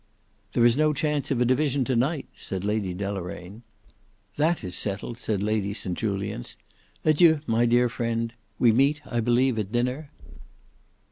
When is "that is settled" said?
4.35-5.19